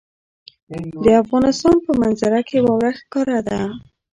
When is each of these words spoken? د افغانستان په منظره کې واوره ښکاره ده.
د 1.03 1.05
افغانستان 1.23 1.75
په 1.85 1.91
منظره 2.01 2.39
کې 2.47 2.57
واوره 2.65 2.91
ښکاره 2.99 3.39
ده. 3.47 3.59